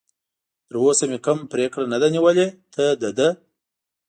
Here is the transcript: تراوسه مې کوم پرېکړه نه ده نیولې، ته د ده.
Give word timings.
تراوسه 0.67 1.03
مې 1.09 1.17
کوم 1.25 1.39
پرېکړه 1.51 1.85
نه 1.93 1.97
ده 2.01 2.07
نیولې، 2.15 2.47
ته 2.73 2.85
د 3.01 3.03
ده. 3.17 3.29